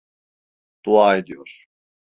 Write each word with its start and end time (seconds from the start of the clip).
Dua 0.85 1.17
ediyor. 1.17 1.65